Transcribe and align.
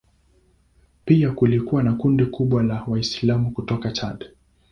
Pia 1.05 1.31
kulikuwa 1.31 1.83
na 1.83 1.93
kundi 1.93 2.25
kubwa 2.25 2.63
la 2.63 2.83
Waislamu 2.87 3.51
kutoka 3.53 3.91
Chad. 3.91 4.29